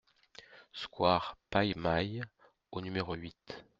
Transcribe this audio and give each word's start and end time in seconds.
Square 0.73 1.37
Paille-Maille 1.51 2.23
au 2.71 2.81
numéro 2.81 3.13
huit 3.13 3.63